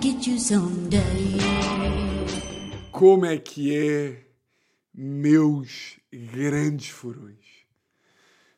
[0.00, 1.00] get you someday.
[2.90, 4.26] Como é que é,
[4.94, 7.66] meus grandes furões?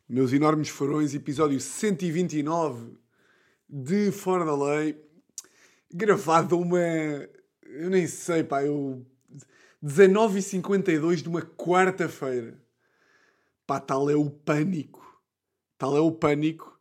[0.09, 2.99] Meus enormes furões, episódio 129
[3.69, 5.03] de Fora da Lei,
[5.93, 6.79] gravado uma.
[6.79, 9.05] Eu nem sei, pá, eu.
[9.83, 12.59] 19h52 de uma quarta-feira.
[13.67, 15.03] Pá, tal é o pânico.
[15.77, 16.79] Tal é o pânico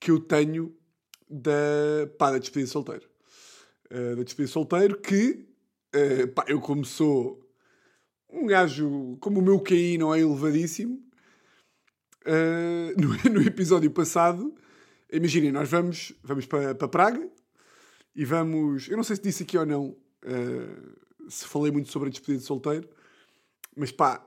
[0.00, 0.76] que eu tenho
[1.28, 1.52] da,
[2.18, 3.08] pá, da despedida de solteiro.
[3.90, 5.46] Uh, da despedida de solteiro que,
[5.94, 7.40] uh, pá, eu como sou
[8.28, 11.02] um gajo, como o meu QI não é elevadíssimo,
[12.26, 14.54] uh, no, no, episódio passado,
[15.10, 17.30] imaginem, nós vamos, vamos para, para Praga
[18.14, 19.96] e vamos, eu não sei se disse aqui ou não,
[21.30, 22.86] se falei muito sobre a despedida de solteiro,
[23.74, 24.26] mas pá,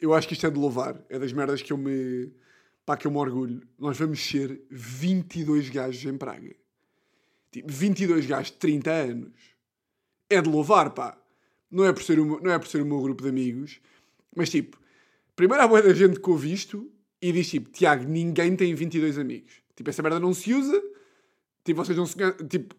[0.00, 2.32] eu acho que isto é de louvar, é das merdas que eu me
[2.86, 6.54] pá, que eu me orgulho, nós vamos ser 22 gajos em Praga.
[7.54, 9.32] Tipo, 22 gajos de 30 anos.
[10.28, 11.16] É de louvar, pá.
[11.70, 13.80] Não é por ser o, não é por ser o meu grupo de amigos,
[14.34, 14.76] mas tipo,
[15.36, 16.90] primeiro há boa da gente que ouve isto
[17.22, 19.54] e diz tipo, Tiago, ninguém tem 22 amigos.
[19.76, 20.82] Tipo, essa merda não se usa,
[21.64, 22.16] tipo, vocês não se.
[22.48, 22.74] Tipo,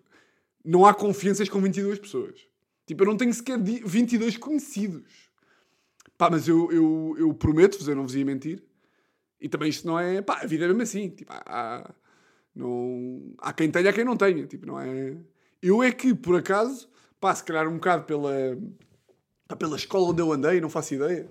[0.63, 2.45] não há confianças com 22 pessoas.
[2.85, 5.29] Tipo, eu não tenho sequer 22 conhecidos.
[6.17, 8.61] Pá, mas eu, eu, eu prometo-vos, eu não vos ia mentir,
[9.39, 10.21] e também isto não é.
[10.21, 11.09] Pá, a vida é mesmo assim.
[11.09, 11.93] Tipo, há,
[12.55, 14.47] não, há quem tenha, há quem não tenha.
[14.47, 15.17] Tipo, não é.
[15.61, 16.89] Eu é que, por acaso,
[17.19, 18.57] pá, se calhar um bocado pela,
[19.59, 21.29] pela escola onde eu andei, não faço ideia.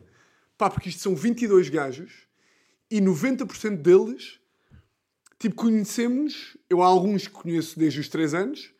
[0.58, 2.28] Pá, porque isto são 22 gajos
[2.90, 4.38] e 90% deles,
[5.38, 6.56] tipo, conhecemos.
[6.68, 8.74] Eu há alguns que conheço desde os 3 anos,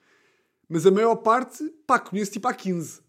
[0.68, 3.00] mas a maior parte, pá, conheço tipo há 15.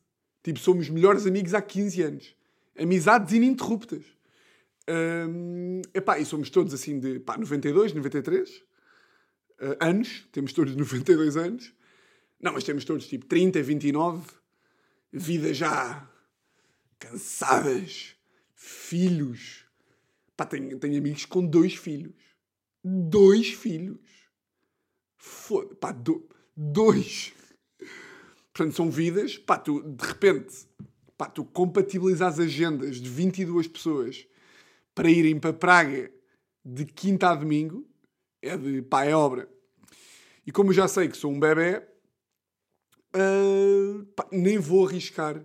[0.43, 2.35] Tipo, somos melhores amigos há 15 anos.
[2.77, 4.03] Amizades ininterruptas.
[4.87, 8.64] Um, epá, e somos todos assim de pá, 92, 93
[9.61, 10.27] uh, anos.
[10.31, 11.73] Temos todos 92 anos.
[12.39, 14.27] Não, mas temos todos tipo 30, 29.
[15.11, 16.09] Vida já
[16.99, 18.15] cansadas.
[18.53, 19.65] Filhos.
[20.35, 22.13] Pá, tenho, tenho amigos com dois filhos.
[22.83, 23.99] Dois filhos.
[25.17, 27.33] Foda, pá, do, dois.
[28.53, 29.37] Portanto, são vidas.
[29.37, 30.67] Pá, tu de repente,
[31.17, 34.27] pá, tu compatibilizas as agendas de 22 pessoas
[34.93, 36.11] para irem para Praga
[36.63, 37.87] de quinta a domingo
[38.41, 39.49] é de pá, é obra.
[40.45, 41.81] E como já sei que sou um bebê,
[43.15, 45.43] uh, pá, nem vou arriscar.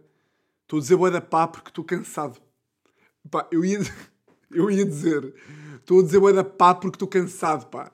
[0.62, 2.40] Estou a dizer boa da pá porque estou cansado.
[3.30, 3.78] Pá, eu ia,
[4.50, 5.34] eu ia dizer,
[5.76, 7.90] estou a dizer boa da pá porque estou cansado, pá.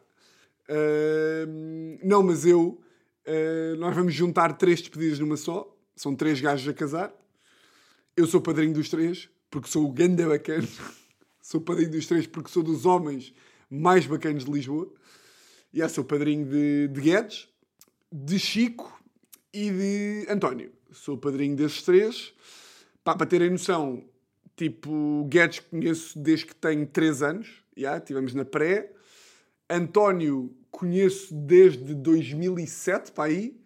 [0.69, 2.83] Uh, não, mas eu,
[3.27, 5.72] uh, nós vamos juntar três despedidas numa só.
[5.95, 7.15] São três gajos a casar.
[8.16, 10.66] Eu sou padrinho dos três, porque sou o ganda bacana.
[11.41, 13.33] Sou padrinho dos três porque sou dos homens
[13.71, 14.93] mais bacanas de Lisboa.
[15.77, 17.51] E é, sou padrinho de, de Guedes,
[18.11, 18.99] de Chico
[19.53, 20.73] e de António.
[20.91, 22.33] Sou padrinho desses três.
[23.05, 24.03] Pá, para terem noção,
[24.57, 27.63] tipo, Guedes conheço desde que tenho 3 anos.
[27.77, 28.91] Já, estivemos na pré.
[29.69, 33.61] António conheço desde 2007, para aí.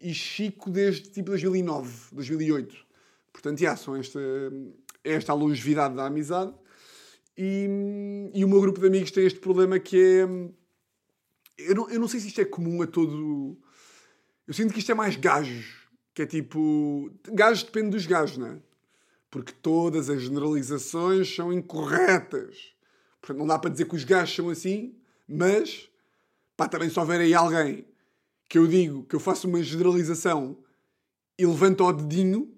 [0.00, 2.74] E Chico desde tipo 2009, 2008.
[3.34, 4.18] Portanto, já, são esta,
[5.04, 6.54] esta a longevidade da amizade.
[7.36, 10.59] E, e o meu grupo de amigos tem este problema que é.
[11.66, 13.56] Eu não, eu não sei se isto é comum a todo.
[14.46, 15.66] Eu sinto que isto é mais gajos.
[16.14, 17.10] Que é tipo.
[17.32, 18.58] Gajos depende dos gajos, não é?
[19.30, 22.74] Porque todas as generalizações são incorretas.
[23.20, 24.94] Portanto, não dá para dizer que os gajos são assim,
[25.28, 25.88] mas.
[26.56, 27.86] Pá, também se houver aí alguém
[28.48, 30.58] que eu digo que eu faço uma generalização
[31.38, 32.52] e levanta o dedinho,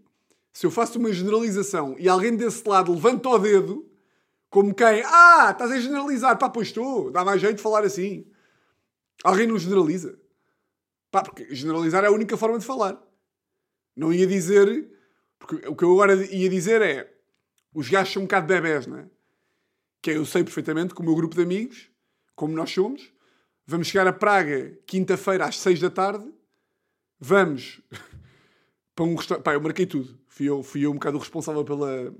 [0.52, 3.86] se eu faço uma generalização e alguém desse lado levanta o dedo,
[4.50, 5.02] como quem?
[5.04, 6.38] Ah, estás a generalizar.
[6.38, 7.10] Pá, pois estou.
[7.10, 8.26] Dá mais jeito de falar assim.
[9.22, 10.18] Alguém não generaliza.
[11.10, 13.00] Pá, porque generalizar é a única forma de falar.
[13.96, 14.90] Não ia dizer...
[15.38, 17.12] Porque o que eu agora ia dizer é...
[17.74, 19.06] Os gajos são um bocado bebés, não é?
[20.00, 21.90] Que eu sei perfeitamente que o meu grupo de amigos,
[22.34, 23.12] como nós somos,
[23.66, 26.30] vamos chegar a Praga quinta-feira às seis da tarde.
[27.18, 27.80] Vamos
[28.94, 29.44] para um restaurante...
[29.44, 30.18] Pá, eu marquei tudo.
[30.26, 32.14] Fui eu, fui eu um bocado o responsável pela,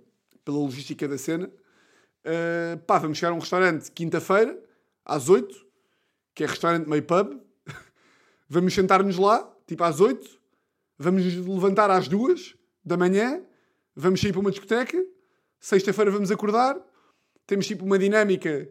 [0.45, 1.51] pela logística da cena.
[2.25, 4.57] Uh, pá, vamos chegar a um restaurante quinta-feira,
[5.05, 5.67] às 8,
[6.35, 7.41] que é restaurante meio pub.
[8.49, 10.41] vamos sentar-nos lá, tipo às 8.
[10.99, 13.43] Vamos levantar às 2 da manhã.
[13.95, 15.03] Vamos sair para uma discoteca.
[15.61, 16.77] Sexta-feira vamos acordar.
[17.47, 18.69] Temos tipo uma dinâmica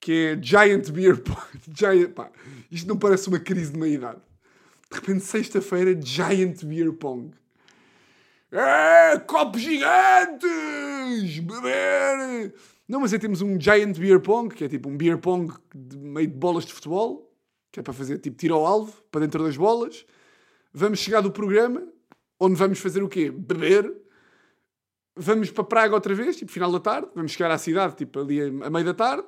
[0.00, 1.40] que é Giant Beer Pong.
[2.70, 4.20] Isto não parece uma crise de meia-idade.
[4.90, 7.32] De repente, sexta-feira, Giant Beer Pong.
[8.50, 11.38] É, copos gigantes!
[11.38, 12.52] Beber!
[12.92, 15.96] Não, mas aí temos um Giant Beer Pong, que é tipo um beer pong de
[15.96, 17.34] meio de bolas de futebol,
[17.70, 20.04] que é para fazer tipo tiro ao alvo, para dentro das bolas.
[20.74, 21.82] vamos chegar do programa,
[22.38, 23.30] onde vamos fazer o quê?
[23.30, 23.90] Beber.
[25.16, 27.08] Vamos para Praga outra vez, tipo final da tarde.
[27.14, 29.26] Vamos chegar à cidade, tipo ali a meio da tarde.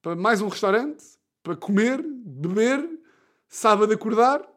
[0.00, 1.04] Para mais um restaurante.
[1.42, 2.88] Para comer, beber.
[3.48, 4.48] Sábado acordar.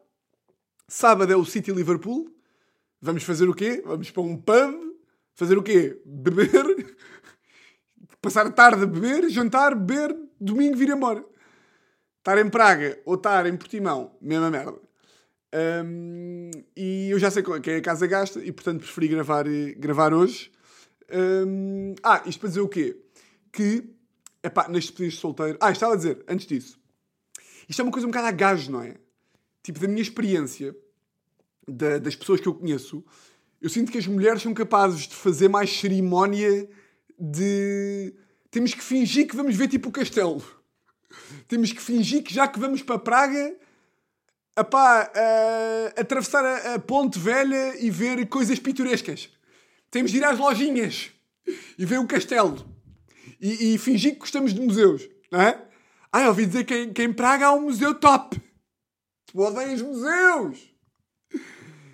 [0.86, 2.32] Sábado é o City Liverpool.
[3.00, 3.82] Vamos fazer o quê?
[3.84, 4.94] Vamos para um pub.
[5.34, 6.00] Fazer o quê?
[6.06, 6.86] Beber.
[8.22, 11.24] Passar a tarde a beber, jantar, beber, domingo vir embora.
[12.18, 14.78] Estar em Praga ou estar em Portimão, mesma merda.
[15.84, 19.46] Um, e eu já sei que é a casa gasta e portanto preferi gravar,
[19.76, 20.52] gravar hoje.
[21.10, 22.96] Um, ah, isto para dizer o quê?
[23.50, 23.90] Que,
[24.42, 25.58] epá, nas despedidas de solteiro.
[25.60, 26.78] Ah, estava a dizer, antes disso,
[27.68, 28.96] isto é uma coisa um bocado a gajo, não é?
[29.62, 30.76] Tipo, da minha experiência,
[31.66, 33.02] da, das pessoas que eu conheço,
[33.60, 36.68] eu sinto que as mulheres são capazes de fazer mais cerimónia
[37.20, 38.14] de.
[38.50, 40.42] Temos que fingir que vamos ver tipo o castelo.
[41.46, 43.54] Temos que fingir que já que vamos para Praga,
[44.56, 49.28] apá, uh, atravessar a, a, ponte velha e ver coisas pitorescas.
[49.90, 51.10] Temos de ir às lojinhas
[51.78, 52.64] e ver o castelo.
[53.40, 55.66] E, e fingir que gostamos de museus, não é?
[56.12, 58.40] Ah, eu ouvi dizer que em, que em Praga há um museu top.
[59.26, 60.58] Tu odeias museus.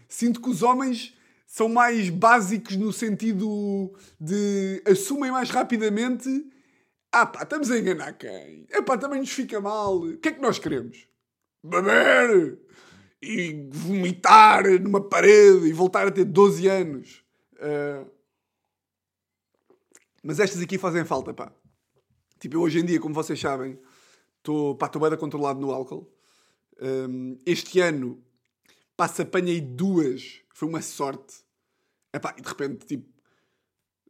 [0.08, 1.15] Sinto que os homens
[1.56, 6.28] são mais básicos no sentido de assumem mais rapidamente.
[7.10, 8.66] Ah pá, estamos a enganar quem?
[8.68, 9.96] É pá, também nos fica mal.
[9.96, 11.08] O que é que nós queremos?
[11.64, 12.58] Beber!
[13.22, 17.24] E vomitar numa parede e voltar a ter 12 anos.
[17.54, 18.06] Uh...
[20.22, 21.50] Mas estas aqui fazem falta, pá.
[22.38, 23.80] Tipo, eu hoje em dia, como vocês sabem,
[24.36, 26.06] estou bem controlado no álcool.
[26.78, 28.22] Um, este ano,
[28.94, 31.45] pá, se apanhei duas, foi uma sorte.
[32.16, 33.06] Epá, e de repente, tipo,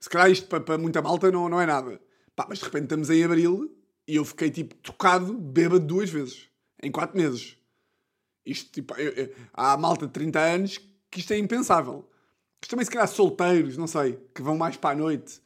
[0.00, 2.00] se calhar isto para, para muita malta não, não é nada.
[2.34, 3.76] Pá, mas de repente estamos em abril
[4.06, 6.48] e eu fiquei tipo tocado, bêbado duas vezes.
[6.82, 7.56] Em quatro meses.
[8.44, 10.78] Isto, tipo, eu, eu, há malta de 30 anos
[11.10, 12.08] que isto é impensável.
[12.62, 15.40] Isto também se calhar solteiros, não sei, que vão mais para a noite.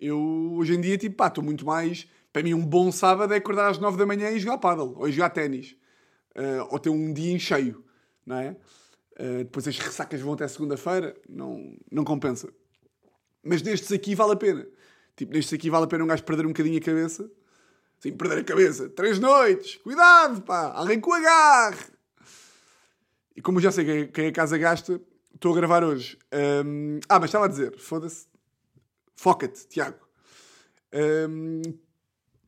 [0.00, 0.18] Eu
[0.54, 2.08] hoje em dia, tipo, pá, estou muito mais.
[2.32, 5.10] Para mim, um bom sábado é acordar às 9 da manhã e jogar paddle, ou
[5.10, 5.76] jogar ténis.
[6.36, 7.84] Uh, ou ter um dia em cheio,
[8.24, 8.56] não é?
[9.18, 12.48] Uh, depois as ressacas vão até segunda-feira, não, não compensa.
[13.42, 14.66] Mas nestes aqui vale a pena.
[15.16, 17.30] Tipo, nestes aqui vale a pena um gajo perder um bocadinho a cabeça.
[17.98, 18.88] Sim, perder a cabeça.
[18.88, 19.76] Três noites.
[19.76, 20.72] Cuidado, pá.
[20.72, 21.84] Alguém com agarre.
[23.34, 25.00] E como eu já sei quem a casa gasta,
[25.34, 26.16] estou a gravar hoje.
[26.64, 27.00] Um...
[27.08, 27.76] Ah, mas estava a dizer.
[27.76, 28.26] Foda-se.
[29.16, 29.98] Foca-te, Tiago.
[30.92, 31.62] Um...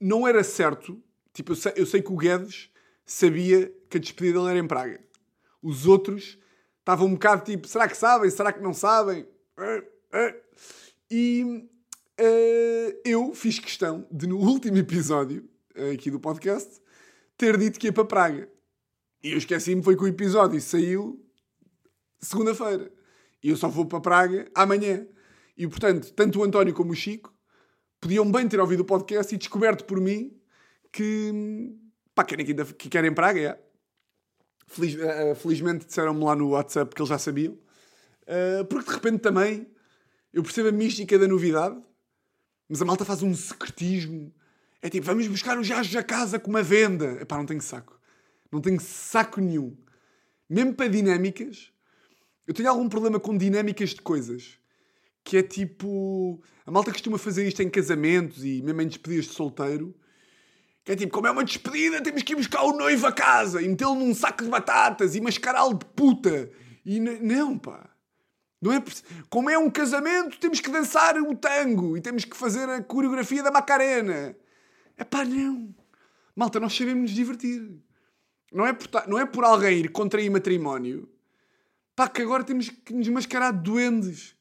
[0.01, 1.03] Não era certo.
[1.33, 2.71] Tipo, eu sei, eu sei que o Guedes
[3.05, 5.01] sabia que a despedida dele era em Praga.
[5.61, 6.39] Os outros
[6.81, 8.31] Estava um bocado tipo, será que sabem?
[8.31, 9.27] Será que não sabem?
[11.11, 11.44] E
[12.21, 16.81] uh, eu fiz questão de, no último episódio uh, aqui do podcast,
[17.37, 18.49] ter dito que ia para Praga.
[19.23, 21.23] E eu esqueci-me, foi que o episódio saiu
[22.19, 22.91] segunda-feira.
[23.43, 25.06] E eu só vou para Praga amanhã.
[25.56, 27.35] E, portanto, tanto o António como o Chico
[28.00, 30.35] podiam bem ter ouvido o podcast e descoberto por mim
[30.91, 31.75] que,
[32.15, 33.70] pá, querem, que querem Praga, é.
[34.71, 37.55] Feliz, uh, felizmente disseram-me lá no WhatsApp que eles já sabiam.
[38.23, 39.67] Uh, porque de repente também
[40.33, 41.77] eu percebo a mística da novidade,
[42.69, 44.33] mas a malta faz um secretismo.
[44.81, 47.19] É tipo, vamos buscar os gajos a casa com uma venda.
[47.21, 48.00] Epá, não tenho saco.
[48.50, 49.77] Não tenho saco nenhum.
[50.49, 51.73] Mesmo para dinâmicas,
[52.47, 54.57] eu tenho algum problema com dinâmicas de coisas.
[55.25, 56.41] Que é tipo.
[56.65, 59.93] A malta costuma fazer isto em casamentos e mesmo em despedidas de solteiro.
[60.85, 63.61] Que é tipo, como é uma despedida, temos que ir buscar o noivo a casa
[63.61, 66.51] e metê-lo num saco de batatas e mascará-lo de puta.
[66.85, 67.91] E não, pá.
[68.61, 68.83] Não é
[69.29, 73.43] Como é um casamento, temos que dançar o tango e temos que fazer a coreografia
[73.43, 74.37] da Macarena.
[74.97, 75.75] É pá, não.
[76.37, 77.71] Malta, nós sabemos nos divertir.
[78.53, 81.09] Não é por, não é por alguém ir contrair matrimónio.
[81.97, 84.37] Pá, que agora temos que nos mascarar de duendes.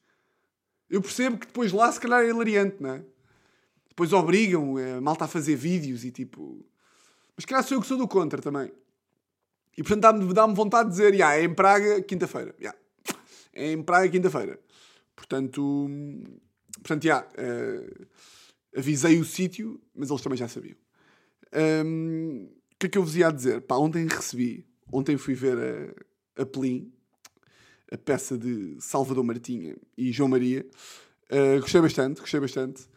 [0.88, 3.04] Eu percebo que depois lá se calhar é hilariante, não é?
[4.00, 6.64] Depois obrigam a malta a fazer vídeos e tipo.
[7.36, 8.72] Mas calhar sou eu que sou do contra também.
[9.76, 12.54] E portanto dá-me dá vontade de dizer, yeah, é em Praga, quinta-feira.
[12.58, 12.78] Yeah.
[13.52, 14.58] É em Praga, quinta-feira.
[15.14, 15.88] Portanto,
[16.82, 18.06] portanto, yeah, uh,
[18.74, 20.76] avisei o sítio, mas eles também já sabiam.
[21.84, 23.60] Um, o que é que eu vos ia dizer?
[23.60, 25.58] Pá, ontem recebi, ontem fui ver
[26.38, 26.90] a, a Pelim,
[27.92, 30.66] a peça de Salvador Martinha e João Maria.
[31.30, 32.88] Uh, gostei bastante, gostei bastante.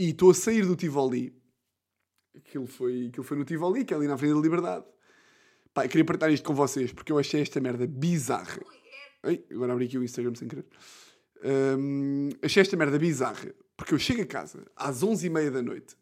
[0.00, 1.30] E estou a sair do Tivoli.
[2.34, 4.86] Aquilo foi, aquilo foi no Tivoli, que é ali na Avenida da Liberdade.
[5.74, 8.62] Pá, queria partilhar isto com vocês, porque eu achei esta merda bizarra.
[9.22, 10.64] Ai, agora abri aqui o Instagram sem querer.
[11.44, 15.94] Um, achei esta merda bizarra, porque eu chego a casa às 11h30 da noite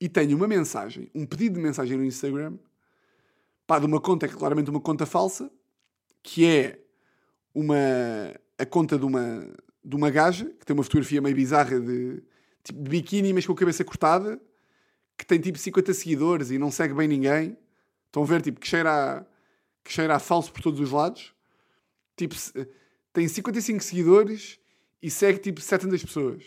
[0.00, 2.56] e tenho uma mensagem, um pedido de mensagem no Instagram,
[3.66, 5.50] pá, de uma conta que é claramente uma conta falsa,
[6.22, 6.80] que é
[7.54, 7.76] uma,
[8.56, 9.46] a conta de uma,
[9.84, 12.22] de uma gaja, que tem uma fotografia meio bizarra de,
[12.68, 14.40] tipo, de biquíni, mas com a cabeça cortada,
[15.16, 17.56] que tem tipo 50 seguidores e não segue bem ninguém.
[18.06, 19.24] Estão a ver, tipo, que cheira a,
[19.82, 21.34] que cheira a falso por todos os lados.
[22.16, 22.34] Tipo,
[23.12, 24.58] tem 55 seguidores
[25.02, 26.44] e segue tipo 700 pessoas.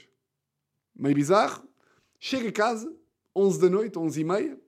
[0.96, 1.68] Meio bizarro.
[2.20, 2.94] Chega a casa,
[3.36, 4.60] 11 da noite, 11 e meia,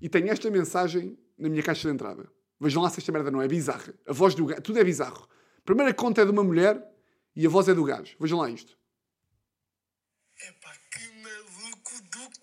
[0.00, 2.28] e tem esta mensagem na minha caixa de entrada.
[2.58, 3.94] Vejam lá se esta merda não é bizarra.
[4.06, 5.28] A voz do gajo, tudo é bizarro.
[5.58, 6.82] A primeira conta é de uma mulher
[7.34, 8.16] e a voz é do gajo.
[8.18, 8.76] Vejam lá isto.
[10.48, 10.75] Epá,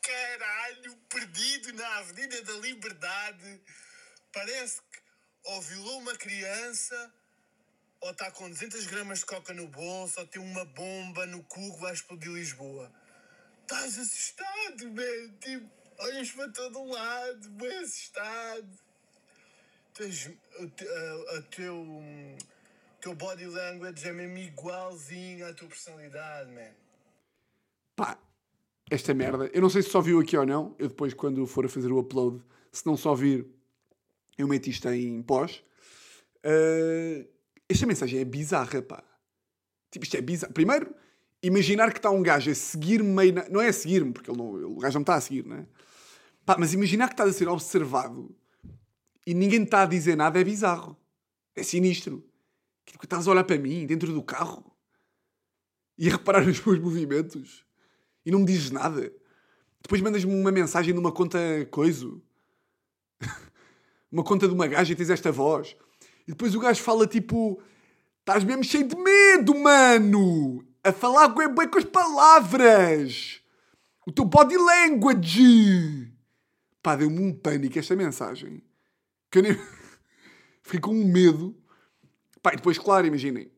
[0.03, 3.61] caralho, perdido na Avenida da Liberdade.
[4.31, 5.03] Parece que
[5.45, 7.13] ou violou uma criança,
[7.99, 11.73] ou está com 200 gramas de coca no bolso, ou tem uma bomba no cu
[11.73, 12.91] que vai explodir Lisboa.
[13.61, 15.37] Estás assustado, man.
[15.39, 15.69] Tipo,
[15.99, 18.79] olhas para todo lado, bem assustado.
[19.93, 20.31] Tens, o,
[20.63, 22.37] a- a teu, hum,
[23.01, 26.73] teu body language é mesmo igualzinho à tua personalidade, man.
[27.95, 28.17] Pá,
[28.89, 29.49] esta merda.
[29.53, 30.75] Eu não sei se só viu aqui ou não.
[30.77, 33.45] Eu depois, quando for a fazer o upload, se não só vir,
[34.37, 35.63] eu meto isto em pós.
[36.43, 37.25] Ah,
[37.69, 39.03] esta mensagem é bizarra, pá.
[39.91, 40.53] Tipo, isto é bizarro.
[40.53, 40.93] Primeiro,
[41.41, 43.33] imaginar que está um gajo a seguir-me meio.
[43.33, 45.45] na- Não é a seguir-me, porque ele não, o gajo não me está a seguir,
[45.45, 45.65] né?
[46.45, 48.35] Pá, mas imaginar que estás a ser observado
[49.25, 50.97] e ninguém está a dizer nada é bizarro.
[51.55, 52.23] É sinistro.
[52.85, 54.75] Tipo, estás a olhar para mim dentro do carro
[55.97, 57.62] e a reparar nos meus movimentos
[58.25, 59.11] e não me dizes nada.
[59.81, 61.37] Depois mandas-me uma mensagem numa conta
[61.69, 62.21] coiso.
[64.11, 65.75] uma conta de uma gaja e tens esta voz.
[66.27, 67.61] E depois o gajo fala tipo:
[68.19, 70.65] Estás mesmo cheio de medo, mano!
[70.83, 73.41] A falar bem, bem com as palavras!
[74.07, 76.13] O teu body language!
[76.81, 78.61] Pá, deu-me um pânico esta mensagem.
[79.29, 79.59] Que eu nem.
[80.63, 81.55] Fiquei com um medo.
[82.41, 83.51] Pá, e depois, claro, imaginem.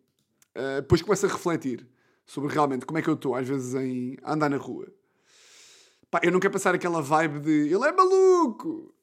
[0.56, 1.88] Uh, depois começo a refletir
[2.26, 4.88] sobre realmente como é que eu estou, às vezes, em andar na rua.
[6.10, 8.94] Pá, eu não quero passar aquela vibe de ele é maluco!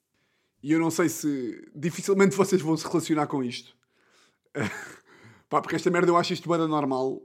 [0.62, 3.76] E eu não sei se dificilmente vocês vão se relacionar com isto.
[5.49, 7.21] Pá, porque esta merda eu acho isto bem normal,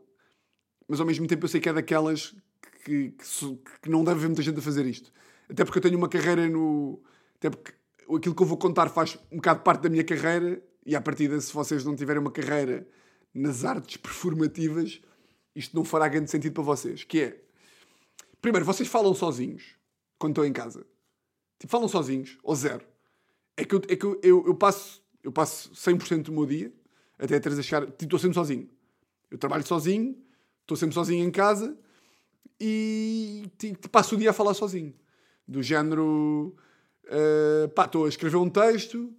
[0.88, 2.36] mas ao mesmo tempo eu sei que é daquelas
[2.84, 5.12] que, que, que não deve haver muita gente a fazer isto.
[5.50, 7.02] Até porque eu tenho uma carreira no.
[7.36, 7.74] Até porque
[8.16, 11.40] aquilo que eu vou contar faz um bocado parte da minha carreira, e à partida,
[11.40, 12.88] se vocês não tiverem uma carreira
[13.34, 15.02] nas artes performativas,
[15.58, 17.04] isto não fará grande sentido para vocês.
[17.04, 17.42] Que é.
[18.40, 19.76] Primeiro, vocês falam sozinhos
[20.20, 20.86] quando estão em casa.
[21.60, 22.86] Tipo, falam sozinhos, ou zero.
[23.58, 26.72] É que eu, é que eu, eu, eu passo, eu passo 100% do meu dia
[27.18, 27.88] até a Teresa chegar.
[27.88, 28.70] Tipo, estou sempre sozinho.
[29.32, 30.16] Eu trabalho sozinho,
[30.62, 31.76] estou sempre sozinho em casa
[32.60, 34.94] e tipo, passo o dia a falar sozinho.
[35.48, 36.56] Do género.
[37.06, 39.12] eh, pá, estou a escrever um texto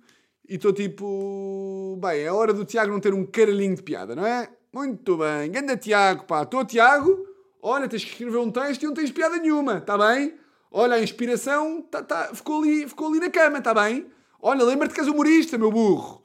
[0.48, 1.98] e estou tipo.
[2.00, 4.48] Bem, é hora do Tiago não ter um caralhinho de piada, não é?
[4.72, 5.50] Muito bem.
[5.50, 6.42] Ganda Tiago, pá.
[6.42, 7.26] Estou Tiago.
[7.60, 10.34] Olha, tens que escrever um texto e não tens piada nenhuma, está bem?
[10.70, 14.06] Olha, a inspiração tá, tá, ficou, ali, ficou ali na cama, está bem?
[14.40, 16.22] Olha, lembra-te que és humorista, meu burro.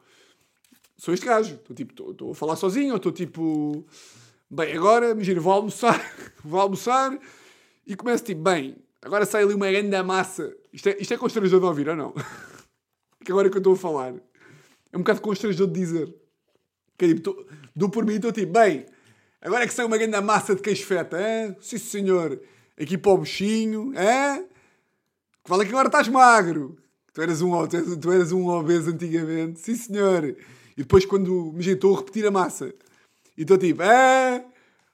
[0.97, 1.55] Sou este gajo.
[1.55, 3.85] Estou tipo, estou a falar sozinho, ou estou tipo.
[4.49, 5.99] Bem, agora, imagina, vou almoçar,
[6.43, 7.17] vou almoçar
[7.87, 10.55] e começo tipo, bem, agora sai ali uma grande massa.
[10.71, 12.13] Isto é, isto é constrangedor de ouvir, ou não?
[13.23, 14.13] que agora que eu estou a falar.
[14.91, 16.22] É um bocado constrangedor de dizer.
[16.97, 17.45] Que é tipo, tô-
[17.75, 18.85] dou por mim estou tipo, bem,
[19.41, 21.55] agora é que sai uma grande massa de queijo feta, hein?
[21.59, 22.39] Sim, senhor.
[22.79, 24.45] Aqui para o bichinho, hein?
[25.47, 26.77] Vale que agora estás magro.
[27.13, 29.59] Tu eras um, tu eras, tu eras um obeso antigamente.
[29.59, 30.23] Sim, senhor.
[30.25, 30.35] E
[30.77, 32.73] depois quando, imagina, estou a repetir a massa.
[33.37, 34.43] E estou tipo, ah,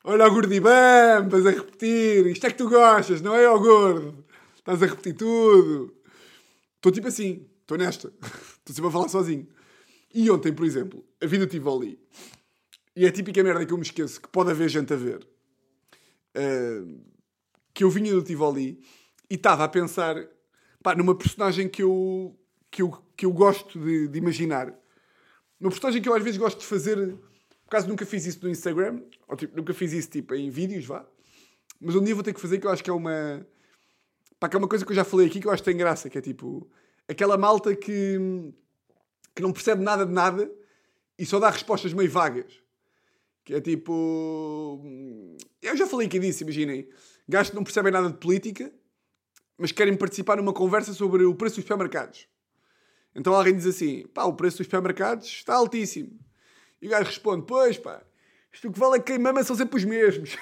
[0.04, 2.28] olha o gordibam, estás a repetir.
[2.28, 4.26] Isto é que tu gostas, não é, ó gordo?
[4.58, 5.94] Estás a repetir tudo.
[6.76, 8.12] Estou tipo assim, estou nesta.
[8.60, 9.48] Estou sempre a falar sozinho.
[10.14, 12.00] E ontem, por exemplo, a vida estive ali.
[12.96, 15.28] E é a típica merda que eu me esqueço, que pode haver gente a ver.
[16.36, 16.86] Ah,
[17.74, 18.82] que eu vinha do Tivoli
[19.30, 20.16] e estava a pensar
[20.84, 22.38] pá, numa personagem que eu,
[22.70, 24.74] que eu, que eu gosto de, de imaginar.
[25.60, 26.98] Uma personagem que eu às vezes gosto de fazer,
[27.66, 30.86] por acaso nunca fiz isso no Instagram, ou tipo, nunca fiz isso tipo, em vídeos,
[30.86, 31.06] vá.
[31.80, 33.46] Mas um dia vou ter que fazer que eu acho que é uma.
[34.40, 35.78] Pá, que é uma coisa que eu já falei aqui que eu acho que tem
[35.78, 36.70] graça, que é tipo.
[37.08, 38.18] Aquela malta que,
[39.40, 40.52] que não percebe nada de nada
[41.18, 42.62] e só dá respostas meio vagas.
[43.46, 44.84] Que é tipo.
[45.62, 46.90] Eu já falei aqui disso, imaginem.
[47.28, 48.72] Gajos que não percebem nada de política,
[49.58, 52.28] mas querem participar numa conversa sobre o preço dos supermercados.
[53.16, 56.20] Então alguém diz assim: pá, o preço dos supermercados está altíssimo.
[56.82, 58.04] E o gajo responde: pois pá,
[58.52, 60.36] isto o que vale é que quem mama são sempre os mesmos.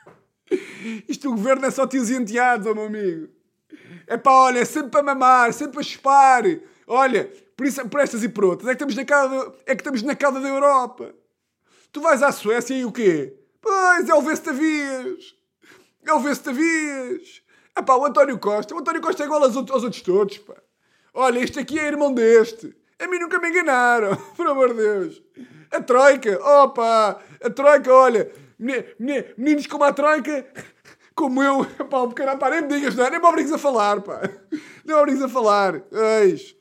[1.06, 3.28] isto o governo é só tios e enteados, ó meu amigo.
[4.06, 6.44] É pá, olha, é sempre para mamar, sempre para chupar.
[6.86, 9.80] Olha, Por isso, por estas e por outras, é que estamos na cauda, é que
[9.80, 11.12] estamos na cauda da Europa.
[11.90, 13.36] Tu vais à Suécia e o quê?
[13.60, 15.34] Pois, é o Vestavias.
[16.06, 17.42] É o Vestavias.
[17.74, 18.76] É pá, o António Costa.
[18.76, 20.54] O António Costa é igual aos outros, aos outros todos, pá.
[21.12, 22.76] Olha, este aqui é irmão deste.
[22.96, 25.22] A mim nunca me enganaram, por amor de Deus.
[25.72, 30.46] A Troika, opa, a Troika, olha, meninos como a Troika,
[31.12, 34.00] como eu, pá, um bocadinho, pá, nem me digas, não, nem me obrigues a falar,
[34.00, 34.20] pá.
[34.86, 35.82] Nem me obrigues a falar.
[36.22, 36.57] Eis.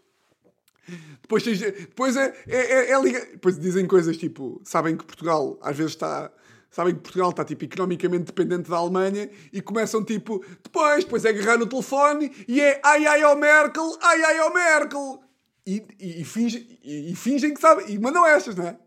[1.27, 3.19] Depois, depois é, é, é, é liga...
[3.19, 6.31] Depois dizem coisas tipo, sabem que Portugal às vezes está
[6.69, 11.29] sabem que Portugal está tipo economicamente dependente da Alemanha e começam tipo depois, depois é
[11.29, 15.21] agarrar no telefone e é ai ai ao Merkel, ai ai ao Merkel
[15.65, 18.77] e, e, e, fingem, e, e fingem que sabem e mandam estas, não é?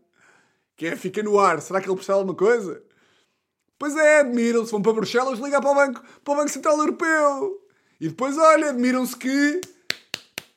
[0.75, 2.81] Que é, fica no ar, será que ele percebe alguma coisa?
[3.77, 7.61] Pois é, admiram-se, vão para Bruxelas ligar para o Banco, para o Banco Central Europeu
[7.99, 9.61] e depois, olha, admiram-se que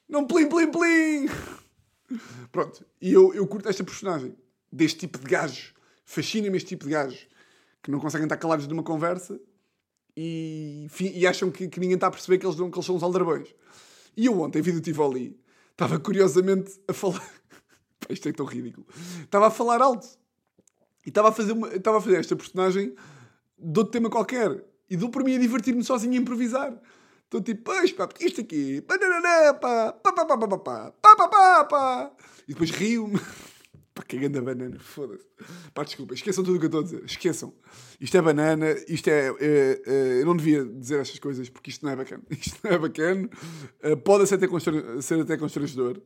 [0.09, 1.29] não plim plim plim
[2.52, 4.37] Pronto, e eu, eu curto esta personagem,
[4.70, 5.75] deste tipo de gajo.
[6.04, 7.26] Fascina-me este tipo de gajo
[7.82, 9.38] que não conseguem estar calados numa conversa
[10.16, 13.02] e, e acham que, que, ninguém está a perceber que eles, que eles são uns
[13.02, 13.54] aldrabões.
[14.16, 15.38] E eu ontem vi do Tivoli,
[15.73, 17.28] estava curiosamente a falar.
[18.08, 18.87] Isto é tão ridículo.
[19.23, 20.06] Estava a falar alto.
[21.04, 22.94] E estava a fazer, uma, estava a fazer esta personagem
[23.58, 24.64] de outro tema qualquer.
[24.88, 26.78] E dou por mim a divertir-me sozinho a improvisar.
[27.25, 31.28] Estou tipo, pois pá, isto aqui, pá, pá, pá, pá, pá, pá, pá, pá, pá,
[31.28, 32.16] pá, pá.
[32.47, 33.19] E depois rio-me.
[33.95, 35.25] Pá, que grande banana, foda-se.
[35.73, 37.04] Pá, desculpa, esqueçam tudo o que eu estou a dizer.
[37.04, 37.54] Esqueçam.
[38.00, 41.85] Isto é banana, isto é, é, é, Eu não devia dizer estas coisas porque isto
[41.85, 42.25] não é bacana.
[42.28, 43.31] Isto não é bacana.
[43.85, 44.49] Uh, pode ser até,
[45.00, 46.02] ser até constrangedor.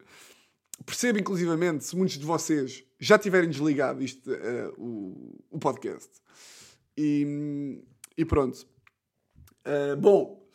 [0.85, 4.31] Percebo, inclusivamente, se muitos de vocês já tiverem desligado isto,
[4.77, 6.11] o, o podcast.
[6.97, 7.83] E,
[8.19, 8.67] e pronto.
[9.99, 10.48] Bom,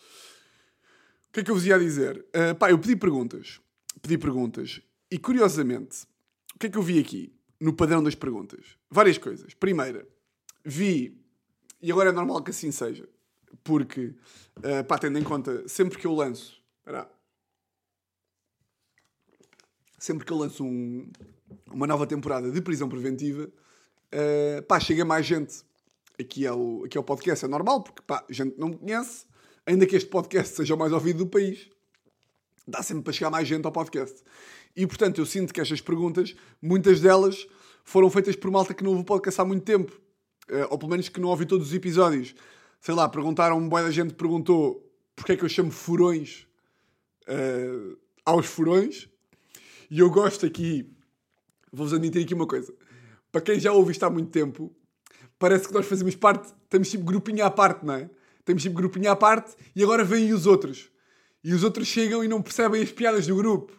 [1.34, 2.24] que é que eu vos ia dizer?
[2.30, 3.60] Uh, pá, eu pedi perguntas.
[4.02, 4.80] Pedi perguntas.
[5.10, 6.06] E curiosamente,
[6.56, 7.36] o que é que eu vi aqui?
[7.60, 8.78] No padrão das perguntas.
[8.90, 9.54] Várias coisas.
[9.56, 10.08] Primeira,
[10.64, 11.20] vi,
[11.82, 13.10] e agora é normal que assim seja,
[13.64, 14.14] porque,
[14.58, 16.62] uh, pá, tendo em conta, sempre que eu lanço.
[19.98, 21.10] Sempre que eu lanço um,
[21.72, 25.64] uma nova temporada de prisão preventiva, uh, pá, chega mais gente
[26.20, 27.44] aqui ao, aqui ao podcast.
[27.44, 29.26] É normal, porque pá, gente não me conhece,
[29.66, 31.70] ainda que este podcast seja o mais ouvido do país,
[32.68, 34.24] dá sempre para chegar mais gente ao podcast.
[34.76, 37.48] E portanto eu sinto que estas perguntas, muitas delas
[37.84, 39.92] foram feitas por malta que não ouve o podcast há muito tempo.
[40.50, 42.36] Uh, ou pelo menos que não ouvi todos os episódios.
[42.82, 44.84] Sei lá, perguntaram, um boa da gente perguntou
[45.16, 46.48] porque é que eu chamo furões
[47.28, 49.08] uh, aos furões.
[49.90, 50.92] E eu gosto aqui,
[51.72, 52.74] vou-vos admitir aqui uma coisa.
[53.32, 54.76] Para quem já ouve isto há muito tempo,
[55.38, 58.10] parece que nós fazemos parte, estamos tipo grupinho à parte, não é?
[58.44, 60.90] Estamos tipo grupinho à parte e agora vêm os outros.
[61.42, 63.72] E os outros chegam e não percebem as piadas do grupo.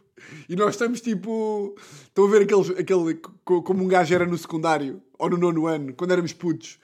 [0.49, 1.77] E nós estamos tipo.
[2.05, 3.15] Estão a ver aquele, aquele.
[3.45, 6.79] Como um gajo era no secundário, ou no nono ano, quando éramos putos,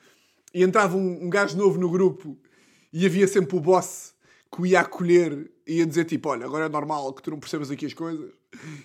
[0.53, 2.37] e entrava um, um gajo novo no grupo
[2.93, 4.13] e havia sempre o boss
[4.53, 7.41] que o ia acolher e ia dizer tipo: Olha, agora é normal que tu não
[7.41, 8.31] percebas aqui as coisas.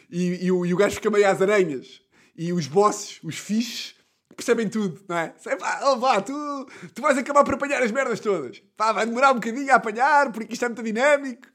[0.10, 2.01] E, e, o, e o gajo fica meio às aranhas.
[2.38, 3.94] E os bosses, os fixes,
[4.35, 5.33] percebem tudo, não é?
[5.59, 8.61] Pá, oh, vá, tu, tu vais acabar por apanhar as merdas todas.
[8.77, 11.47] Vai demorar um bocadinho a apanhar, porque isto é muito dinâmico.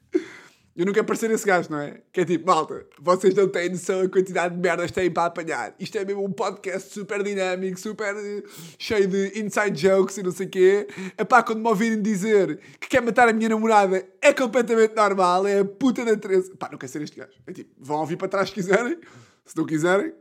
[0.73, 2.01] Eu quero parecer esse gajo, não é?
[2.13, 5.25] Que é tipo, malta, vocês não têm noção da quantidade de merdas que têm para
[5.25, 5.75] apanhar.
[5.77, 8.41] Isto é mesmo um podcast super dinâmico, super eh,
[8.79, 10.87] cheio de inside jokes e não sei o quê.
[11.17, 15.59] Epá, quando me ouvirem dizer que quer matar a minha namorada é completamente normal, é
[15.59, 16.55] a puta da Teresa.
[16.57, 17.33] Pá, não quero ser este gajo.
[17.45, 18.97] É tipo, vão ouvir para trás se quiserem,
[19.45, 20.13] se não quiserem.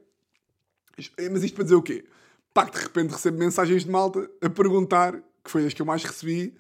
[1.31, 2.05] Mas isto para dizer o quê?
[2.65, 6.55] De repente recebo mensagens de malta a perguntar, que foi as que eu mais recebi.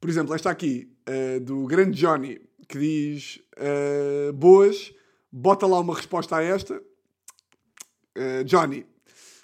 [0.00, 2.40] Por exemplo, esta aqui, uh, do grande Johnny
[2.70, 4.94] que diz uh, boas,
[5.30, 6.80] bota lá uma resposta a esta.
[8.16, 8.86] Uh, Johnny,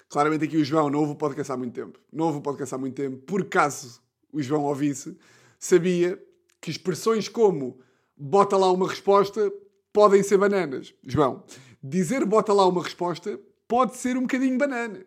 [0.09, 1.99] claramente aqui o João não ouve o podcast há muito tempo.
[2.11, 3.17] Não ouve o podcast há muito tempo.
[3.17, 5.17] Por caso o João ouvisse,
[5.59, 6.21] sabia
[6.61, 7.79] que expressões como
[8.15, 9.51] bota lá uma resposta
[9.91, 10.93] podem ser bananas.
[11.05, 11.43] João,
[11.83, 15.05] dizer bota lá uma resposta pode ser um bocadinho banana.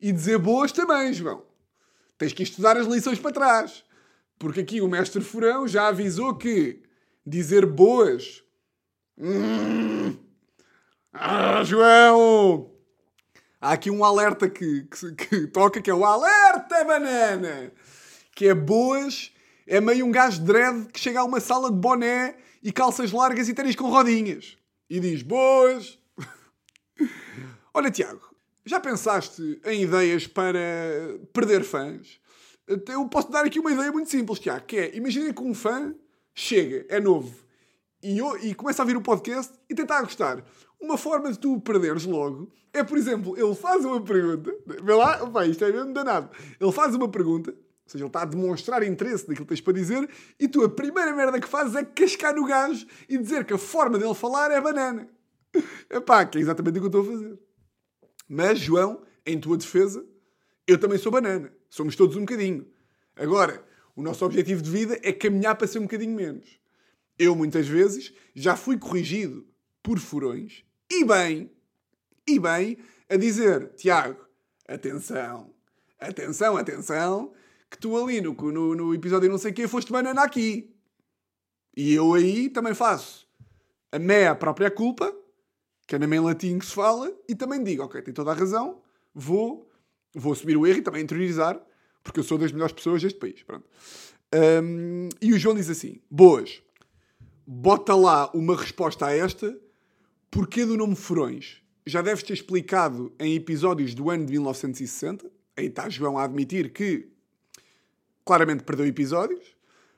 [0.00, 1.44] E dizer boas também, João.
[2.16, 3.84] Tens que estudar as lições para trás.
[4.38, 6.82] Porque aqui o mestre Furão já avisou que
[7.26, 8.42] dizer boas.
[9.18, 10.16] Hum.
[11.12, 12.70] Ah, João!
[13.60, 17.72] Há aqui um alerta que, que, que, toca, que é o alerta banana!
[18.34, 19.30] Que é boas,
[19.66, 23.12] é meio um gajo de dread que chega a uma sala de boné e calças
[23.12, 24.56] largas e ténis com rodinhas.
[24.88, 25.98] E diz boas!
[27.74, 28.29] Olha, Tiago,
[28.70, 30.58] já pensaste em ideias para
[31.32, 32.20] perder fãs?
[32.66, 35.92] Eu posso dar aqui uma ideia muito simples, Tiago, que é, imaginem que um fã
[36.32, 37.34] chega, é novo,
[38.00, 40.44] e, eu, e começa a vir o podcast e tenta a gostar.
[40.80, 44.54] Uma forma de tu perderes logo é, por exemplo, ele faz uma pergunta.
[44.64, 46.30] Vê lá, opa, isto é mesmo danado.
[46.60, 47.56] Ele faz uma pergunta, ou
[47.88, 51.12] seja, ele está a demonstrar interesse naquilo que tens para dizer, e tu a primeira
[51.12, 54.60] merda que fazes é cascar no gajo e dizer que a forma dele falar é
[54.60, 55.08] banana.
[55.90, 57.49] Epá, que é exatamente o que eu estou a fazer.
[58.32, 60.06] Mas, João, em tua defesa,
[60.64, 61.52] eu também sou banana.
[61.68, 62.64] Somos todos um bocadinho.
[63.16, 63.66] Agora,
[63.96, 66.60] o nosso objetivo de vida é caminhar para ser um bocadinho menos.
[67.18, 69.44] Eu, muitas vezes, já fui corrigido
[69.82, 71.50] por furões, e bem,
[72.24, 74.24] e bem, a dizer: Tiago,
[74.68, 75.52] atenção,
[75.98, 77.32] atenção, atenção,
[77.68, 80.72] que tu ali no, no, no episódio não sei o quê foste banana aqui.
[81.76, 83.28] E eu aí também faço
[83.90, 85.12] a meia própria culpa,
[85.90, 88.34] que é na em latim que se fala, e também digo: ok, tem toda a
[88.34, 88.80] razão,
[89.12, 89.68] vou,
[90.14, 91.60] vou assumir o erro e também interiorizar,
[92.04, 93.42] porque eu sou das melhores pessoas deste país.
[93.42, 93.68] Pronto.
[94.62, 96.62] Um, e o João diz assim: boas
[97.44, 99.58] bota lá uma resposta a esta.
[100.30, 101.60] Porquê do nome Furões?
[101.84, 105.28] Já deves ter explicado em episódios do ano de 1960.
[105.56, 107.08] Aí está João a admitir que
[108.24, 109.56] claramente perdeu episódios,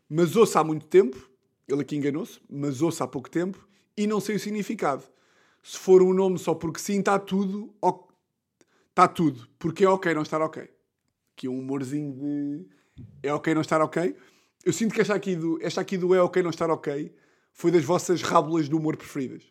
[0.08, 1.30] mas ouça há muito tempo.
[1.68, 5.11] Ele aqui enganou-se, mas ouça há pouco tempo e não sei o significado.
[5.62, 7.74] Se for um nome só porque sim, está tudo.
[8.90, 9.48] Está tudo.
[9.58, 10.68] Porque é ok não estar ok.
[11.36, 12.66] Aqui um humorzinho de.
[13.22, 14.16] É ok não estar ok.
[14.64, 17.12] Eu sinto que esta aqui do, esta aqui do é ok não estar ok
[17.52, 19.42] foi das vossas rábulas do humor preferidas.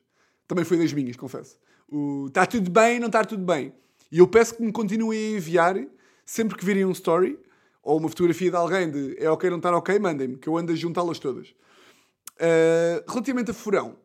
[0.47, 1.58] Também foi das minhas, confesso.
[2.28, 3.74] Está tudo bem, não está tudo bem.
[4.12, 5.76] E eu peço que me continuem a enviar,
[6.26, 7.39] sempre que virem um story,
[7.84, 10.71] ou uma fotografia de alguém de é ok, não está ok, mandem-me, que eu ando
[10.71, 11.50] a juntá-las todas.
[12.38, 13.97] Uh, relativamente a furão,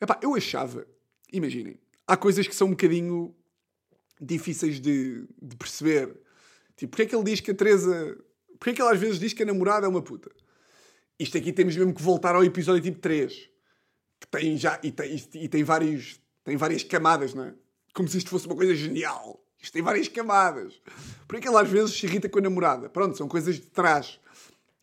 [0.00, 0.86] epá, eu achava,
[1.36, 3.34] imaginem, há coisas que são um bocadinho
[4.20, 6.08] difíceis de, de perceber.
[6.76, 8.18] Tipo, porque é que ele diz que a Teresa.
[8.58, 10.30] Porque é que ele às vezes diz que a namorada é uma puta?
[11.18, 13.32] Isto aqui temos mesmo que voltar ao episódio tipo 3.
[14.20, 14.80] Que tem já.
[14.82, 17.54] E tem, e tem, vários, tem várias camadas, não é?
[17.92, 19.40] Como se isto fosse uma coisa genial.
[19.60, 20.80] Isto tem várias camadas.
[21.26, 22.88] Por que ele às vezes se irrita com a namorada?
[22.88, 24.18] Pronto, são coisas de trás.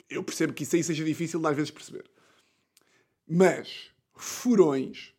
[0.09, 2.09] Eu percebo que isso aí seja difícil de às vezes perceber.
[3.27, 5.10] Mas, furões.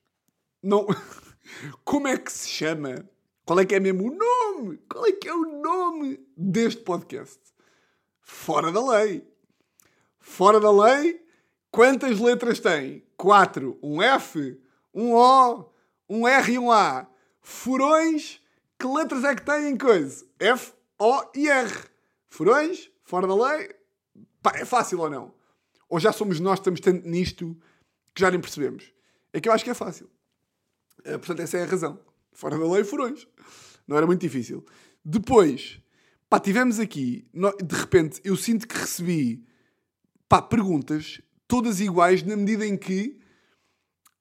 [0.62, 0.87] Não.
[1.85, 3.09] Como é que se chama?
[3.44, 4.79] Qual é que é mesmo o nome?
[4.88, 7.40] Qual é que é o nome deste podcast?
[8.20, 9.27] Fora da lei.
[10.20, 11.20] Fora da lei,
[11.70, 13.05] quantas letras tem?
[13.16, 13.79] Quatro.
[13.83, 14.61] Um F,
[14.94, 15.72] um O,
[16.09, 17.09] um R e um A.
[17.40, 18.40] Furões,
[18.79, 20.25] que letras é que têm coisa?
[20.38, 21.72] F, O e R.
[22.29, 23.75] Furões, fora da lei.
[24.40, 25.35] Pá, é fácil ou não?
[25.88, 27.55] Ou já somos nós que estamos tanto nisto
[28.14, 28.92] que já nem percebemos?
[29.33, 30.09] É que eu acho que é fácil.
[31.04, 31.98] É, portanto, essa é a razão.
[32.32, 33.26] Fora da lei, furões.
[33.86, 34.64] Não era muito difícil.
[35.04, 35.80] Depois,
[36.28, 39.44] pá, tivemos aqui, de repente, eu sinto que recebi
[40.28, 43.20] pá, perguntas todas iguais na medida em que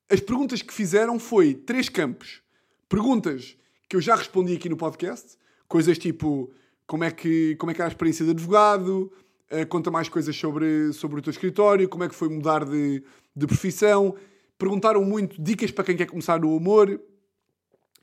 [0.10, 2.42] as perguntas que fizeram foi três campos.
[2.90, 3.56] Perguntas
[3.88, 6.52] que eu já respondi aqui no podcast, coisas tipo
[6.86, 9.10] como é que, como é que era a experiência de advogado,
[9.50, 13.02] uh, conta mais coisas sobre, sobre o teu escritório, como é que foi mudar de,
[13.34, 14.14] de profissão.
[14.62, 17.02] Perguntaram muito dicas para quem quer começar no humor,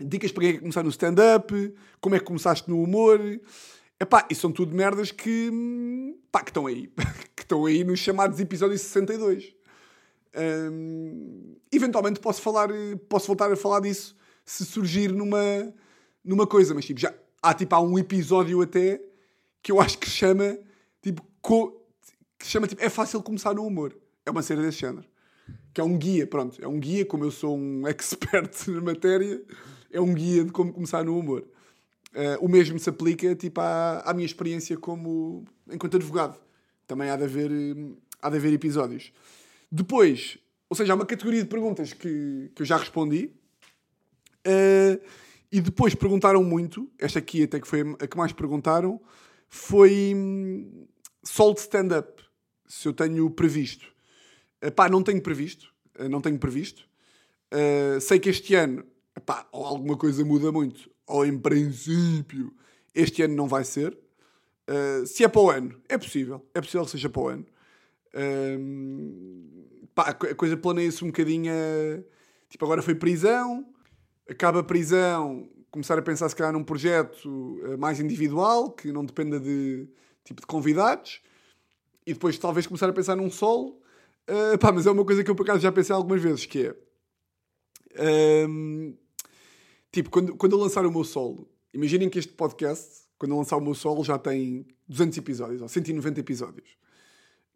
[0.00, 1.54] dicas para quem quer começar no stand-up,
[2.00, 3.20] como é que começaste no humor.
[4.00, 5.52] Epá, e são tudo merdas que,
[6.32, 6.92] pá, que estão aí.
[7.36, 9.54] que estão aí nos chamados episódios 62.
[10.72, 12.70] Um, eventualmente posso falar,
[13.08, 15.72] posso voltar a falar disso se surgir numa,
[16.24, 19.00] numa coisa, mas tipo, já há tipo há um episódio até
[19.62, 20.58] que eu acho que chama
[21.00, 21.86] tipo, co,
[22.36, 23.96] que chama tipo, é fácil começar no humor.
[24.26, 25.06] É uma cena desse género.
[25.72, 29.42] Que é um guia, pronto, é um guia, como eu sou um expert na matéria,
[29.90, 31.44] é um guia de como começar no humor.
[32.14, 36.38] Uh, o mesmo se aplica tipo, à, à minha experiência como enquanto advogado.
[36.86, 37.50] Também há de haver,
[38.22, 39.12] há de haver episódios.
[39.70, 40.38] Depois,
[40.70, 43.30] ou seja, há uma categoria de perguntas que, que eu já respondi.
[44.46, 45.00] Uh,
[45.50, 49.00] e depois perguntaram muito, esta aqui até que foi a que mais perguntaram,
[49.48, 50.86] foi um,
[51.22, 52.22] sol stand-up.
[52.66, 53.86] Se eu tenho previsto.
[54.64, 55.72] Uh, pá, não tenho previsto.
[55.98, 56.88] Uh, não tenho previsto.
[57.52, 58.84] Uh, sei que este ano,
[59.24, 62.52] pá, ou alguma coisa muda muito, ou em princípio,
[62.94, 63.98] este ano não vai ser.
[64.68, 66.46] Uh, se é para o ano, é possível.
[66.54, 67.46] É possível que seja para o ano.
[68.14, 71.50] Uh, pá, a coisa planeia-se um bocadinho.
[71.50, 72.02] A,
[72.50, 73.66] tipo, agora foi prisão,
[74.28, 79.38] acaba a prisão, começar a pensar se calhar num projeto mais individual, que não dependa
[79.38, 79.88] de
[80.24, 81.20] tipo de convidados,
[82.06, 83.80] e depois talvez começar a pensar num solo.
[84.28, 86.66] Uh, pá, mas é uma coisa que eu por acaso já pensei algumas vezes, que
[86.66, 86.76] é.
[89.90, 93.56] Tipo, quando, quando eu lançar o meu solo, imaginem que este podcast, quando eu lançar
[93.56, 96.76] o meu solo, já tem 200 episódios, ou 190 episódios.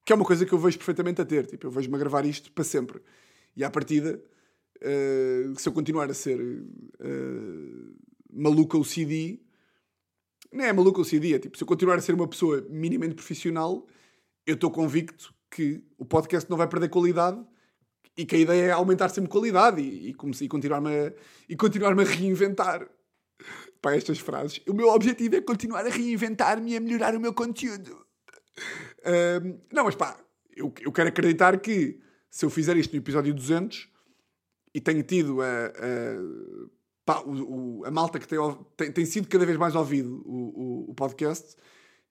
[0.04, 1.46] Que é uma coisa que eu vejo perfeitamente a ter.
[1.46, 3.00] Tipo, eu vejo-me a gravar isto para sempre.
[3.54, 4.22] E à partida,
[4.78, 7.94] uh, se eu continuar a ser uh,
[8.32, 9.40] maluco ou CD,
[10.50, 13.14] não é maluco ou CD, é tipo, se eu continuar a ser uma pessoa minimamente
[13.14, 13.86] profissional,
[14.46, 17.44] eu estou convicto que o podcast não vai perder qualidade
[18.16, 21.12] e que a ideia é aumentar sempre qualidade e, e, e continuar-me a,
[21.48, 22.88] e continuar a reinventar
[23.80, 24.60] para estas frases.
[24.66, 28.06] O meu objetivo é continuar a reinventar-me e a melhorar o meu conteúdo.
[29.04, 30.18] Um, não, mas pá,
[30.56, 33.90] eu, eu quero acreditar que se eu fizer isto no episódio 200
[34.74, 36.70] e tenho tido a, a,
[37.04, 38.38] pá, o, o, a malta que tem,
[38.76, 41.56] tem, tem, sido cada vez mais ouvido o, o, o podcast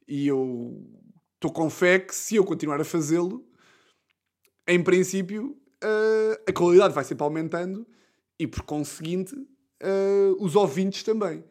[0.08, 1.01] e eu
[1.42, 3.44] estou com fé que se eu continuar a fazê-lo,
[4.68, 7.88] em princípio, uh, a qualidade vai sempre aumentando
[8.38, 11.44] e, por conseguinte, uh, os ouvintes também.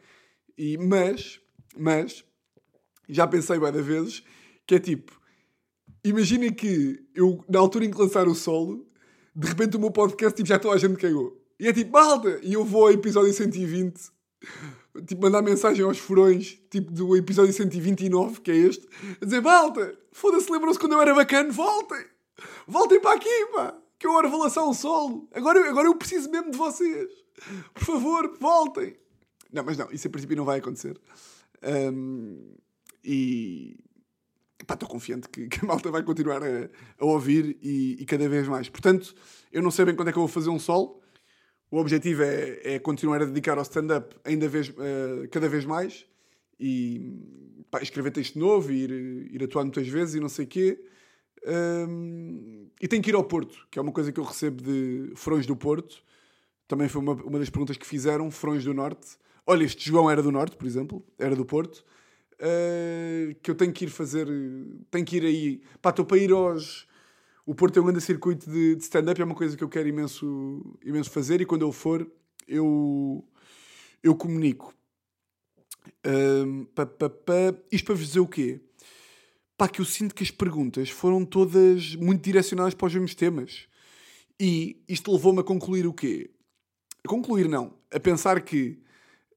[0.57, 1.41] E, mas,
[1.77, 2.25] mas,
[3.09, 4.23] já pensei várias vezes
[4.65, 5.21] que é tipo,
[6.05, 8.89] imaginem que eu, na altura em que lançar o solo,
[9.35, 11.37] de repente o meu podcast tipo, já toda a gente cagou.
[11.59, 12.39] E é tipo, malta!
[12.45, 13.99] E eu vou ao episódio 120,
[15.07, 18.87] tipo, mandar mensagem aos furões, tipo, do episódio 129, que é este,
[19.21, 19.99] a dizer, malta!
[20.13, 21.51] Foda-se, lembram-se quando eu era bacana?
[21.53, 22.05] Voltem!
[22.67, 23.77] Voltem para aqui, pá!
[23.99, 25.29] Que eu agora vou lançar um solo.
[25.33, 27.11] Agora, agora eu preciso mesmo de vocês.
[27.75, 28.97] Por favor, voltem.
[29.53, 30.99] Não, mas não, isso em princípio não vai acontecer.
[31.63, 32.55] Um,
[33.05, 33.77] e
[34.63, 38.47] estou confiante que, que, a malta vai continuar a, a ouvir e, e, cada vez
[38.49, 38.69] mais.
[38.69, 39.15] Portanto,
[39.53, 41.00] eu não sei bem quando é que eu vou fazer um solo.
[41.71, 46.05] O objetivo é, é continuar a dedicar ao stand-up ainda vez, uh, cada vez mais
[46.59, 47.17] e
[47.71, 50.85] pá, escrever texto novo ir, ir atuar muitas vezes e não sei o quê.
[51.47, 55.13] Um, e tenho que ir ao Porto, que é uma coisa que eu recebo de
[55.15, 56.03] Frões do Porto.
[56.67, 59.17] Também foi uma, uma das perguntas que fizeram, Frões do Norte.
[59.47, 61.85] Olha, este João era do Norte, por exemplo, era do Porto.
[62.35, 64.27] Uh, que eu tenho que ir fazer,
[64.91, 65.63] tenho que ir aí.
[65.81, 66.87] Pá, estou para ir aos.
[67.47, 69.89] O Porto é um grande circuito de, de stand-up, é uma coisa que eu quero
[69.89, 72.07] imenso, imenso fazer e quando eu for,
[72.47, 73.25] eu,
[74.03, 74.75] eu comunico.
[76.07, 77.55] Uh, pá, pá, pá.
[77.73, 78.61] Isto para vos dizer o quê?
[79.57, 83.67] Pá, que eu sinto que as perguntas foram todas muito direcionadas para os mesmos temas.
[84.39, 86.31] E isto levou-me a concluir o quê?
[87.05, 87.75] A concluir não.
[87.91, 88.79] A pensar que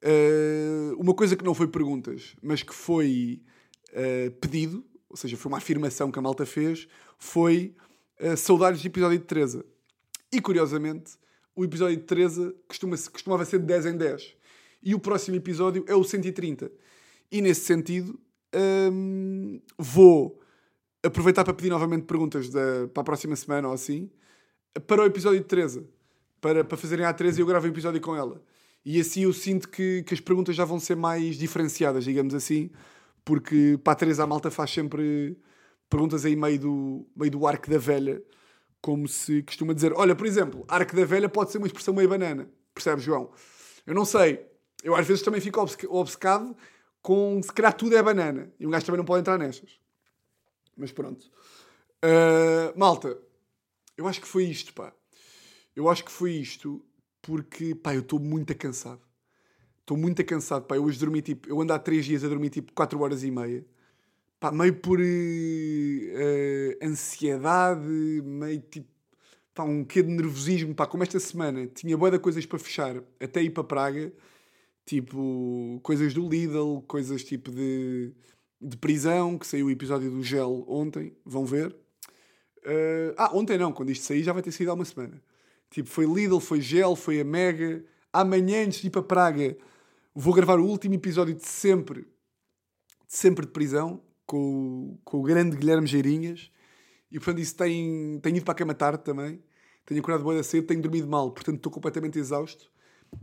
[0.03, 3.41] uh, uma coisa que não foi perguntas, mas que foi
[3.89, 6.87] uh, pedido, ou seja, foi uma afirmação que a malta fez,
[7.17, 7.75] foi
[8.23, 9.65] uh, saudades de episódio de Teresa.
[10.31, 11.13] E curiosamente,
[11.55, 14.35] o episódio de Teresa costuma costumava ser de 10 em 10.
[14.81, 16.71] E o próximo episódio é o 130.
[17.31, 18.19] E nesse sentido,
[18.91, 20.39] um, vou
[21.03, 24.09] aproveitar para pedir novamente perguntas da, para a próxima semana ou assim,
[24.87, 25.83] para o episódio de Teresa.
[26.41, 28.41] Para, para fazerem a Teresa e eu gravo um episódio com ela.
[28.85, 32.69] E assim eu sinto que, que as perguntas já vão ser mais diferenciadas, digamos assim,
[33.23, 35.37] porque para a Teresa a malta faz sempre
[35.93, 38.19] perguntas aí meio do, meio do arco da velha,
[38.81, 39.93] como se costuma dizer.
[39.93, 42.49] Olha, por exemplo, arco da velha pode ser uma expressão meio banana.
[42.73, 43.31] Percebes, João?
[43.85, 44.43] Eu não sei.
[44.83, 46.57] Eu às vezes também fico obcecado
[46.99, 48.51] com se calhar tudo é banana.
[48.59, 49.79] E um gajo também não pode entrar nestas.
[50.75, 51.29] Mas pronto.
[52.03, 53.15] Uh, malta,
[53.95, 54.91] eu acho que foi isto, pá.
[55.75, 56.83] Eu acho que foi isto
[57.21, 59.01] porque, pá, eu estou muito cansado.
[59.81, 60.75] Estou muito cansado, pá.
[60.75, 61.47] Eu hoje dormi tipo.
[61.47, 63.63] Eu ando há 3 dias a dormir tipo 4 horas e meia.
[64.43, 65.03] Pá, meio por uh,
[66.85, 67.87] ansiedade,
[68.25, 68.89] meio tipo.
[69.53, 70.85] Pá, um quê de nervosismo, pá.
[70.85, 74.11] Como esta semana tinha boa de coisas para fechar até ir para Praga
[74.85, 78.11] tipo coisas do Lidl, coisas tipo de,
[78.59, 81.73] de prisão, que saiu o episódio do Gel ontem, vão ver.
[82.65, 85.23] Uh, ah, ontem não, quando isto sair já vai ter saído há uma semana.
[85.69, 87.81] Tipo, foi Lidl, foi Gel, foi a Mega.
[88.11, 89.55] Amanhã, antes de ir para Praga,
[90.13, 95.57] vou gravar o último episódio de sempre, de sempre de prisão, com, com o grande
[95.57, 96.51] Guilherme Geirinhas.
[97.11, 99.41] E portanto, isso tem, tenho ido para a cama tarde também.
[99.85, 102.71] Tenho acordado boa da cedo, tenho dormido mal, portanto estou completamente exausto.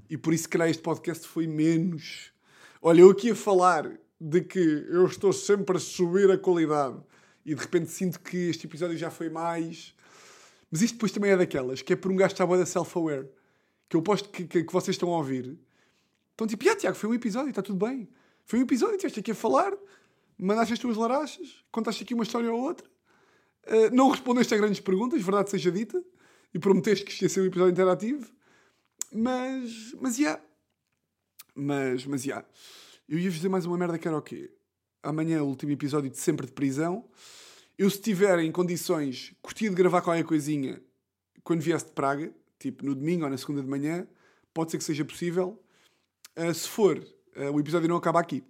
[0.08, 2.32] E por isso, se calhar, este podcast foi menos.
[2.82, 7.00] Olha, eu aqui a falar de que eu estou sempre a subir a qualidade
[7.44, 9.94] e de repente sinto que este episódio já foi mais.
[10.70, 13.28] Mas isto depois também é daquelas, que é por um gajo que está da self-aware.
[13.88, 15.58] Que eu posto que, que, que, vocês estão a ouvir.
[16.34, 18.08] Então, tipo, ah, Tiago, foi um episódio, está tudo bem.
[18.44, 19.72] Foi um episódio, estiveste aqui a falar,
[20.40, 22.87] mandaste as tuas larachas, contaste aqui uma história ou outra,
[23.66, 26.03] uh, não respondeste a grandes perguntas, verdade seja dita,
[26.53, 28.31] e prometeste que isto ia ser um episódio interativo.
[29.12, 30.18] Mas, mas.
[30.18, 30.42] Yeah.
[31.55, 32.24] Mas, mas.
[32.24, 32.46] Yeah.
[33.09, 34.53] Eu ia dizer mais uma merda que era o quê?
[35.03, 37.09] Amanhã é o último episódio de Sempre de Prisão.
[37.79, 40.81] Eu, se estiver em condições, curtia de gravar qualquer coisinha
[41.42, 44.07] quando viesse de Praga, tipo no domingo ou na segunda de manhã,
[44.53, 45.61] pode ser que seja possível.
[46.37, 48.44] Uh, se for, uh, o episódio não acaba aqui.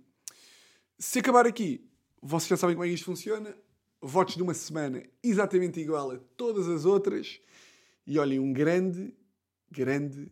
[1.03, 1.83] Se acabar aqui,
[2.21, 3.57] vocês já sabem como é que isto funciona.
[4.03, 7.41] Votos de uma semana exatamente igual a todas as outras.
[8.07, 9.15] E olhem, um grande,
[9.71, 10.31] grande,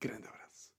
[0.00, 0.72] grande abraço.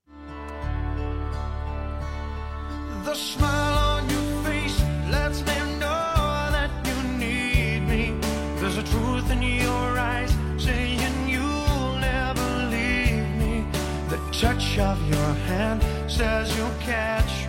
[14.33, 17.42] Touch of your hand says you'll catch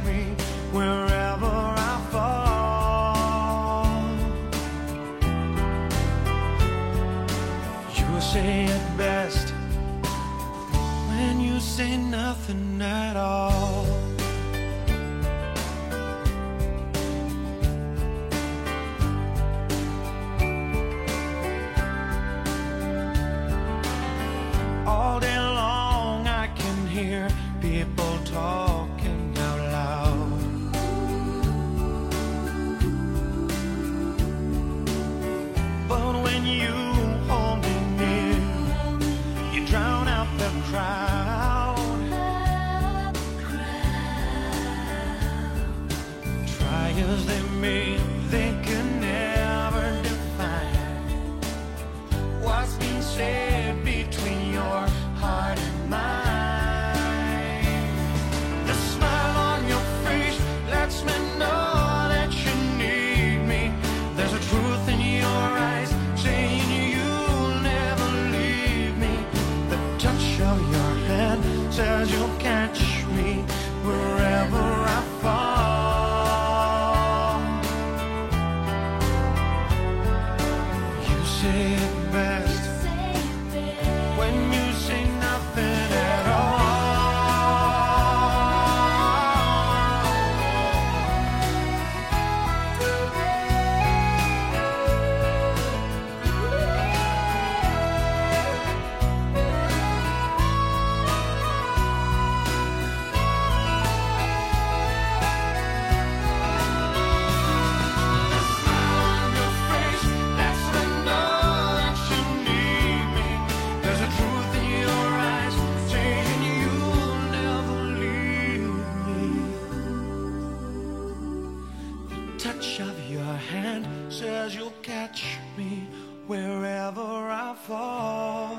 [126.27, 128.57] wherever I fall.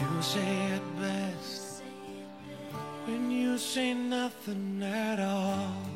[0.00, 1.82] You say it best
[3.06, 5.93] when you say nothing at all.